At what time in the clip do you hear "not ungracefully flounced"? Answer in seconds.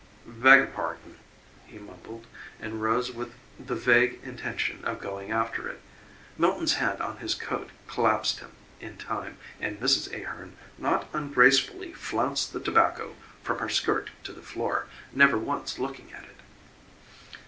10.79-12.51